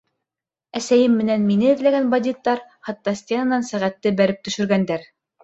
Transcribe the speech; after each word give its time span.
Әсәйем 0.79 1.17
менән 1.21 1.45
мине 1.49 1.67
эҙләгән 1.73 2.07
бандиттар 2.15 2.63
хатта 2.89 3.15
стенанан 3.21 3.69
сәғәтте 3.69 4.17
бәреп 4.23 4.43
төшөргәндәр. 4.51 5.07